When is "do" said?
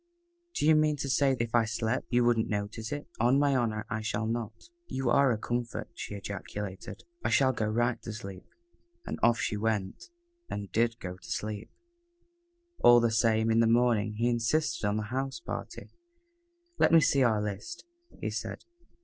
0.55-0.65